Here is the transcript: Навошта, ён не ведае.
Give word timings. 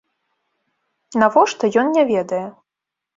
Навошта, 1.23 1.69
ён 1.83 1.87
не 1.99 2.03
ведае. 2.13 2.41